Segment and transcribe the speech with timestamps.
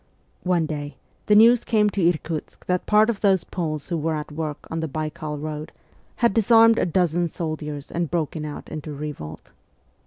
[0.45, 0.97] One day
[1.27, 4.79] the news came to Irkutsk that part of those Poles who were at work on
[4.79, 5.71] the Baikal road
[6.15, 9.51] had disarmed a dozen soldiers and broken out into revolt.